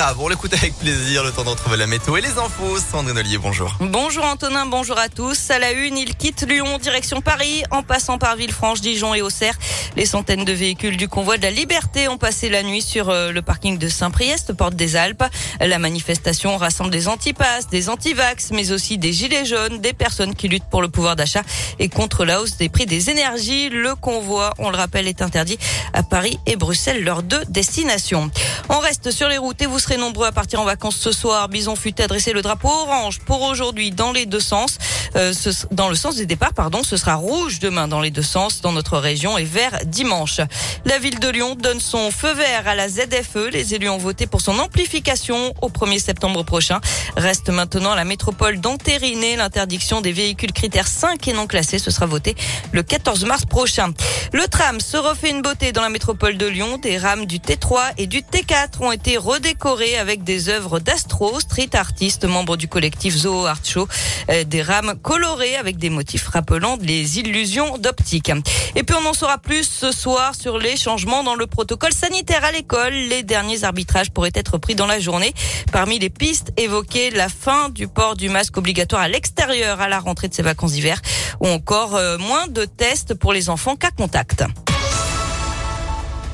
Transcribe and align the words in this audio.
grave. 0.00 0.16
On 0.18 0.28
l'écoute 0.28 0.54
avec 0.54 0.74
plaisir. 0.78 1.22
Le 1.22 1.30
temps 1.30 1.44
de 1.44 1.76
la 1.76 1.86
météo 1.86 2.16
et 2.16 2.22
les 2.22 2.38
infos. 2.38 2.78
Sandrine 2.78 3.18
Ollier, 3.18 3.36
bonjour. 3.36 3.76
Bonjour 3.80 4.24
Antonin, 4.24 4.64
bonjour 4.64 4.98
à 4.98 5.10
tous. 5.10 5.50
À 5.50 5.58
la 5.58 5.72
une, 5.72 5.98
il 5.98 6.16
quitte 6.16 6.46
Lyon, 6.48 6.78
direction 6.78 7.20
Paris, 7.20 7.64
en 7.70 7.82
passant 7.82 8.16
par 8.16 8.36
Villefranche, 8.36 8.80
Dijon 8.80 9.14
et 9.14 9.20
Auxerre. 9.20 9.54
Les 9.96 10.06
centaines 10.06 10.46
de 10.46 10.52
véhicules 10.52 10.96
du 10.96 11.08
convoi 11.08 11.36
de 11.36 11.42
la 11.42 11.50
liberté 11.50 12.08
ont 12.08 12.16
passé 12.16 12.48
la 12.48 12.62
nuit 12.62 12.80
sur 12.80 13.10
euh, 13.10 13.30
le 13.30 13.42
parking 13.42 13.76
de 13.76 13.88
Saint-Priest, 13.88 14.54
porte 14.54 14.74
des 14.74 14.96
Alpes. 14.96 15.24
La 15.60 15.78
manifestation 15.78 16.56
rassemble 16.56 16.90
des 16.90 17.06
antipasses, 17.06 17.68
des 17.68 17.90
antivax, 17.90 18.52
mais 18.52 18.72
aussi 18.72 18.96
des 18.96 19.12
gilets 19.12 19.44
jaunes, 19.44 19.80
des 19.80 19.92
personnes 19.92 20.34
qui 20.34 20.48
luttent 20.48 20.70
pour 20.70 20.80
le 20.80 20.88
pouvoir 20.88 21.14
d'achat 21.14 21.42
et 21.78 21.90
contre 21.90 22.24
la 22.24 22.40
hausse 22.40 22.56
des 22.56 22.70
prix 22.70 22.86
des 22.86 23.10
énergies. 23.10 23.68
Le 23.68 23.94
convoi, 23.96 24.54
on 24.58 24.70
le 24.70 24.78
rappelle, 24.78 25.08
est 25.08 25.20
interdit 25.20 25.58
à 25.92 26.02
Paris 26.02 26.38
et 26.46 26.56
Bruxelles, 26.56 27.04
leurs 27.04 27.22
deux 27.22 27.44
destinations. 27.50 28.30
On 28.70 28.78
reste 28.78 29.10
sur 29.10 29.28
les 29.28 29.36
routes 29.36 29.60
et 29.60 29.66
vous 29.66 29.78
serez 29.78 29.89
nombreux 29.96 30.26
à 30.26 30.32
partir 30.32 30.60
en 30.60 30.64
vacances 30.64 30.96
ce 30.96 31.12
soir. 31.12 31.48
Bison 31.48 31.76
fut 31.76 32.00
adressé 32.00 32.32
le 32.32 32.42
drapeau 32.42 32.68
orange 32.68 33.20
pour 33.20 33.42
aujourd'hui 33.42 33.90
dans 33.90 34.12
les 34.12 34.26
deux 34.26 34.40
sens. 34.40 34.78
Euh, 35.16 35.32
ce, 35.32 35.50
dans 35.70 35.88
le 35.88 35.94
sens 35.94 36.16
des 36.16 36.26
départs, 36.26 36.54
pardon, 36.54 36.82
ce 36.82 36.96
sera 36.96 37.14
rouge 37.14 37.58
demain 37.58 37.88
dans 37.88 38.00
les 38.00 38.10
deux 38.10 38.22
sens 38.22 38.60
dans 38.60 38.72
notre 38.72 38.98
région 38.98 39.38
et 39.38 39.44
vert 39.44 39.78
dimanche. 39.86 40.40
La 40.84 40.98
ville 40.98 41.18
de 41.18 41.28
Lyon 41.28 41.56
donne 41.56 41.80
son 41.80 42.10
feu 42.10 42.32
vert 42.34 42.66
à 42.66 42.74
la 42.74 42.88
ZFE. 42.88 43.50
Les 43.52 43.74
élus 43.74 43.88
ont 43.88 43.98
voté 43.98 44.26
pour 44.26 44.40
son 44.40 44.58
amplification 44.58 45.52
au 45.62 45.68
1er 45.68 45.98
septembre 45.98 46.42
prochain. 46.44 46.80
Reste 47.16 47.50
maintenant 47.50 47.94
la 47.94 48.04
métropole 48.04 48.60
d'entériner 48.60 49.36
l'interdiction 49.36 50.00
des 50.00 50.12
véhicules 50.12 50.52
critères 50.52 50.88
5 50.88 51.26
et 51.28 51.32
non 51.32 51.46
classés. 51.46 51.78
Ce 51.78 51.90
sera 51.90 52.06
voté 52.06 52.36
le 52.72 52.82
14 52.82 53.24
mars 53.24 53.44
prochain. 53.44 53.92
Le 54.32 54.46
tram 54.46 54.80
se 54.80 54.96
refait 54.96 55.30
une 55.30 55.42
beauté 55.42 55.72
dans 55.72 55.82
la 55.82 55.88
métropole 55.88 56.36
de 56.36 56.46
Lyon. 56.46 56.78
Des 56.78 56.98
rames 56.98 57.26
du 57.26 57.38
T3 57.38 57.92
et 57.98 58.06
du 58.06 58.20
T4 58.20 58.80
ont 58.80 58.92
été 58.92 59.16
redécorées 59.16 59.98
avec 59.98 60.24
des 60.24 60.48
œuvres 60.48 60.78
d'astro, 60.78 61.40
street 61.40 61.70
artistes, 61.74 62.24
membres 62.24 62.56
du 62.56 62.68
collectif 62.68 63.16
Zoo 63.16 63.46
Art 63.46 63.64
Show. 63.64 63.88
Euh, 64.30 64.44
des 64.44 64.62
rames 64.62 64.94
colorées 65.02 65.56
avec 65.56 65.76
des 65.78 65.90
motifs 65.90 66.26
rappelant 66.28 66.78
les 66.80 67.18
illusions 67.18 67.78
d'optique. 67.78 68.30
Et 68.74 68.82
puis 68.82 68.96
on 69.00 69.08
en 69.08 69.12
saura 69.12 69.38
plus 69.38 69.64
ce 69.64 69.92
soir 69.92 70.34
sur 70.34 70.58
les 70.58 70.76
changements 70.76 71.22
dans 71.22 71.34
le 71.34 71.46
protocole 71.46 71.92
sanitaire 71.92 72.44
à 72.44 72.52
l'école. 72.52 72.92
Les 72.92 73.22
derniers 73.22 73.64
arbitrages 73.64 74.10
pourraient 74.10 74.30
être 74.34 74.58
pris 74.58 74.74
dans 74.74 74.86
la 74.86 75.00
journée. 75.00 75.34
Parmi 75.72 75.98
les 75.98 76.10
pistes 76.10 76.52
évoquées, 76.56 77.10
la 77.10 77.28
fin 77.28 77.68
du 77.68 77.88
port 77.88 78.16
du 78.16 78.28
masque 78.28 78.56
obligatoire 78.56 79.02
à 79.02 79.08
l'extérieur 79.08 79.80
à 79.80 79.88
la 79.88 79.98
rentrée 79.98 80.28
de 80.28 80.34
ces 80.34 80.42
vacances 80.42 80.72
d'hiver 80.72 81.00
ou 81.40 81.48
encore 81.48 81.96
euh, 81.96 82.18
moins 82.18 82.46
de 82.48 82.64
tests 82.64 83.14
pour 83.14 83.32
les 83.32 83.50
enfants 83.50 83.76
qu'à 83.76 83.90
contact. 83.90 84.44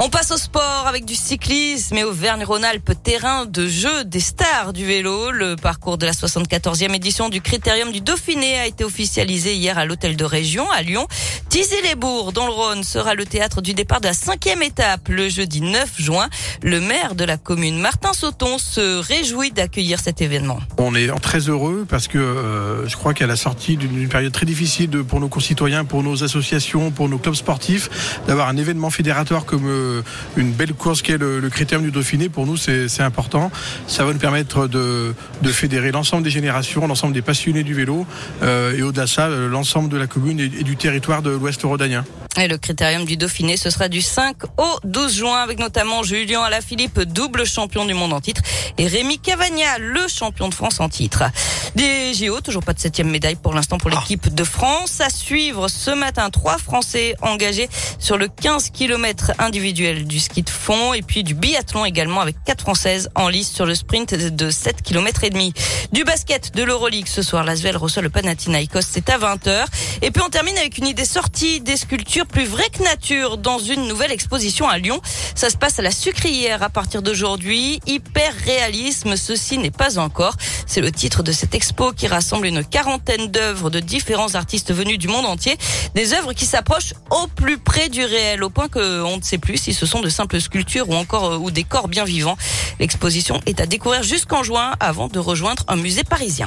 On 0.00 0.10
passe 0.10 0.30
au 0.30 0.36
sport 0.36 0.84
avec 0.86 1.04
du 1.04 1.16
cyclisme 1.16 1.96
et 1.96 2.04
au 2.04 2.12
Vergne-Rhône-Alpes, 2.12 2.92
terrain 3.02 3.46
de 3.46 3.66
jeu 3.66 4.04
des 4.04 4.20
stars 4.20 4.72
du 4.72 4.86
vélo. 4.86 5.32
Le 5.32 5.56
parcours 5.56 5.98
de 5.98 6.06
la 6.06 6.12
74e 6.12 6.94
édition 6.94 7.28
du 7.28 7.40
Critérium 7.40 7.90
du 7.90 8.00
Dauphiné 8.00 8.60
a 8.60 8.66
été 8.68 8.84
officialisé 8.84 9.56
hier 9.56 9.76
à 9.76 9.86
l'hôtel 9.86 10.14
de 10.14 10.24
région 10.24 10.70
à 10.70 10.82
Lyon. 10.82 11.08
Tizy-les-Bourgs, 11.48 12.32
dans 12.32 12.46
le 12.46 12.52
Rhône, 12.52 12.84
sera 12.84 13.14
le 13.14 13.26
théâtre 13.26 13.60
du 13.60 13.74
départ 13.74 14.00
de 14.00 14.06
la 14.06 14.12
cinquième 14.12 14.62
étape 14.62 15.08
le 15.08 15.28
jeudi 15.28 15.62
9 15.62 15.94
juin. 15.98 16.28
Le 16.62 16.80
maire 16.80 17.16
de 17.16 17.24
la 17.24 17.36
commune, 17.36 17.80
Martin 17.80 18.12
Sauton, 18.12 18.58
se 18.58 19.00
réjouit 19.00 19.50
d'accueillir 19.50 19.98
cet 19.98 20.22
événement. 20.22 20.60
On 20.76 20.94
est 20.94 21.08
très 21.20 21.40
heureux 21.48 21.84
parce 21.88 22.06
que 22.06 22.18
euh, 22.18 22.86
je 22.86 22.96
crois 22.96 23.14
qu'à 23.14 23.26
la 23.26 23.36
sortie 23.36 23.76
d'une 23.76 24.08
période 24.08 24.32
très 24.32 24.46
difficile 24.46 24.90
pour 24.90 25.18
nos 25.18 25.28
concitoyens, 25.28 25.84
pour 25.84 26.04
nos 26.04 26.22
associations, 26.22 26.92
pour 26.92 27.08
nos 27.08 27.18
clubs 27.18 27.34
sportifs, 27.34 28.20
d'avoir 28.28 28.46
un 28.46 28.56
événement 28.56 28.90
fédérateur 28.90 29.44
comme 29.44 29.66
euh, 29.66 29.87
une 30.36 30.52
belle 30.52 30.74
course 30.74 31.02
qui 31.02 31.12
est 31.12 31.18
le, 31.18 31.40
le 31.40 31.50
Critérium 31.50 31.84
du 31.84 31.92
Dauphiné, 31.92 32.28
pour 32.28 32.46
nous, 32.46 32.56
c'est 32.56 33.02
important. 33.02 33.50
Ça 33.86 34.04
va 34.04 34.12
nous 34.12 34.18
permettre 34.18 34.66
de, 34.66 35.14
fédérer 35.50 35.90
l'ensemble 35.90 36.22
des 36.22 36.30
générations, 36.30 36.86
l'ensemble 36.86 37.14
des 37.14 37.22
passionnés 37.22 37.62
du 37.62 37.74
vélo 37.74 38.06
euh, 38.42 38.76
et 38.76 38.82
au-delà 38.82 39.04
de 39.04 39.08
ça, 39.08 39.28
l'ensemble 39.28 39.88
de 39.88 39.96
la 39.96 40.06
commune 40.06 40.40
et, 40.40 40.44
et 40.44 40.64
du 40.64 40.76
territoire 40.76 41.22
de 41.22 41.30
l'Ouest 41.30 41.62
rhodanien. 41.62 42.04
Et 42.40 42.46
le 42.46 42.56
critérium 42.56 43.04
du 43.04 43.16
Dauphiné, 43.16 43.56
ce 43.56 43.68
sera 43.68 43.88
du 43.88 44.00
5 44.00 44.36
au 44.58 44.78
12 44.84 45.16
juin 45.16 45.38
avec 45.38 45.58
notamment 45.58 46.04
Julien 46.04 46.42
Alaphilippe, 46.42 47.00
double 47.00 47.44
champion 47.44 47.84
du 47.84 47.94
monde 47.94 48.12
en 48.12 48.20
titre, 48.20 48.42
et 48.76 48.86
Rémi 48.86 49.18
Cavagna, 49.18 49.78
le 49.80 50.06
champion 50.06 50.48
de 50.48 50.54
France 50.54 50.78
en 50.78 50.88
titre. 50.88 51.24
Des 51.74 52.14
JO, 52.14 52.40
toujours 52.40 52.62
pas 52.62 52.72
de 52.72 52.78
septième 52.78 53.10
médaille 53.10 53.36
pour 53.36 53.52
l'instant 53.52 53.78
pour 53.78 53.90
l'équipe 53.90 54.34
de 54.34 54.44
France. 54.44 55.00
À 55.00 55.10
suivre 55.10 55.68
ce 55.68 55.90
matin, 55.90 56.30
trois 56.30 56.58
Français 56.58 57.14
engagés 57.22 57.68
sur 57.98 58.16
le 58.16 58.28
15 58.28 58.70
km 58.70 59.32
individuel 59.38 60.06
du 60.06 60.18
ski 60.18 60.42
de 60.42 60.50
fond 60.50 60.94
et 60.94 61.02
puis 61.02 61.24
du 61.24 61.34
biathlon 61.34 61.84
également 61.84 62.20
avec 62.20 62.36
quatre 62.44 62.62
Françaises 62.62 63.10
en 63.14 63.28
lice 63.28 63.50
sur 63.52 63.66
le 63.66 63.74
sprint 63.74 64.14
de 64.14 64.50
7 64.50 64.82
km 64.82 65.24
et 65.24 65.30
demi. 65.30 65.52
Du 65.92 66.04
basket 66.04 66.54
de 66.54 66.62
l'Euroleague 66.62 67.06
ce 67.06 67.22
soir, 67.22 67.44
l'Asvel 67.44 67.76
reçoit 67.76 68.02
le 68.02 68.10
Panathinaikos, 68.10 68.80
c'est 68.82 69.10
à 69.10 69.18
20h. 69.18 69.64
Et 70.02 70.10
puis 70.10 70.22
on 70.24 70.30
termine 70.30 70.56
avec 70.56 70.78
une 70.78 70.86
idée 70.86 71.04
sortie 71.04 71.60
des 71.60 71.76
sculptures 71.76 72.26
plus 72.26 72.46
vraies 72.46 72.70
que 72.70 72.82
nature 72.82 73.36
dans 73.36 73.58
une 73.58 73.86
nouvelle 73.86 74.12
exposition 74.12 74.68
à 74.68 74.78
Lyon. 74.78 75.00
Ça 75.34 75.50
se 75.50 75.56
passe 75.56 75.78
à 75.78 75.82
la 75.82 75.90
sucrière 75.90 76.62
à 76.62 76.70
partir 76.70 77.02
d'aujourd'hui. 77.02 77.80
Hyper 77.86 78.32
réalisme, 78.44 79.16
ceci 79.16 79.58
n'est 79.58 79.70
pas 79.70 79.98
encore. 79.98 80.34
C'est 80.66 80.80
le 80.80 80.90
titre 80.90 81.22
de 81.22 81.32
cette 81.32 81.54
expo 81.58 81.90
qui 81.92 82.06
rassemble 82.06 82.46
une 82.46 82.64
quarantaine 82.64 83.26
d'œuvres 83.26 83.68
de 83.68 83.80
différents 83.80 84.36
artistes 84.36 84.72
venus 84.72 84.96
du 84.96 85.08
monde 85.08 85.26
entier. 85.26 85.58
Des 85.96 86.14
œuvres 86.14 86.32
qui 86.32 86.46
s'approchent 86.46 86.94
au 87.10 87.26
plus 87.26 87.58
près 87.58 87.88
du 87.88 88.04
réel, 88.04 88.44
au 88.44 88.48
point 88.48 88.68
qu'on 88.68 89.16
ne 89.16 89.22
sait 89.22 89.38
plus 89.38 89.56
si 89.56 89.74
ce 89.74 89.84
sont 89.84 90.00
de 90.00 90.08
simples 90.08 90.40
sculptures 90.40 90.88
ou 90.88 90.94
encore 90.94 91.32
euh, 91.32 91.36
ou 91.36 91.50
des 91.50 91.64
corps 91.64 91.88
bien 91.88 92.04
vivants. 92.04 92.36
L'exposition 92.78 93.40
est 93.46 93.60
à 93.60 93.66
découvrir 93.66 94.04
jusqu'en 94.04 94.44
juin 94.44 94.74
avant 94.78 95.08
de 95.08 95.18
rejoindre 95.18 95.64
un 95.66 95.74
musée 95.74 96.04
parisien. 96.04 96.46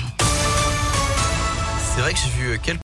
C'est 1.93 1.99
vrai 1.99 2.13
que 2.13 2.19
j'ai 2.19 2.41
vu 2.41 2.59
quelques 2.63 2.79